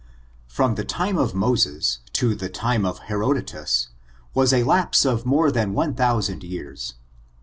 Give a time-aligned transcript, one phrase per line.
[0.47, 3.89] From the time of Moses to the time of Herodotus,
[4.33, 6.95] was a lapse of more than one thousand years.